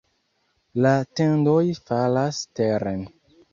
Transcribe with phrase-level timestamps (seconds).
[0.85, 3.07] La tendoj falas teren.